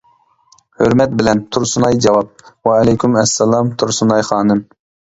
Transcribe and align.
ھۆرمەت 0.79 1.13
بىلەن: 1.19 1.43
تۇرسۇنئاي 1.57 2.01
جاۋاب: 2.07 2.33
ۋەئەلەيكۇم 2.73 3.23
ئەسسالام، 3.23 3.73
تۇرسۇنئاي 3.81 4.29
خانىم. 4.35 4.69